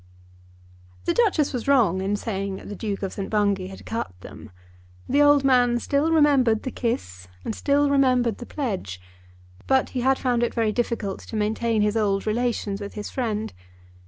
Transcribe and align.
The 1.05 1.13
Duchess 1.13 1.53
was 1.53 1.67
wrong 1.67 2.01
in 2.01 2.15
saying 2.15 2.55
that 2.55 2.69
the 2.69 2.75
Duke 2.75 3.03
of 3.03 3.13
St. 3.13 3.29
Bungay 3.29 3.67
had 3.67 3.85
cut 3.85 4.19
them. 4.21 4.49
The 5.07 5.21
old 5.21 5.43
man 5.43 5.77
still 5.77 6.09
remembered 6.11 6.63
the 6.63 6.71
kiss 6.71 7.27
and 7.45 7.53
still 7.53 7.87
remembered 7.87 8.39
the 8.39 8.47
pledge. 8.47 8.99
But 9.67 9.89
he 9.89 10.01
had 10.01 10.17
found 10.17 10.41
it 10.41 10.55
very 10.55 10.71
difficult 10.71 11.19
to 11.19 11.35
maintain 11.35 11.83
his 11.83 11.95
old 11.95 12.25
relations 12.25 12.81
with 12.81 12.95
his 12.95 13.11
friend. 13.11 13.53